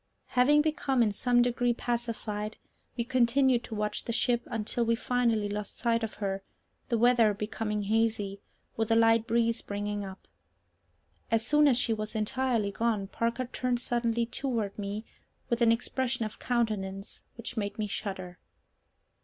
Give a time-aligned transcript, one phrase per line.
[0.29, 2.57] Having become in some degree pacified,
[2.97, 6.41] we continued to watch the ship until we finally lost sight of her,
[6.89, 8.41] the weather becoming hazy,
[8.75, 10.27] with a light breeze springing up.
[11.29, 15.05] As soon as she was entirely gone, Parker turned suddenly toward me
[15.51, 18.39] with an expression of countenance which made me shudder.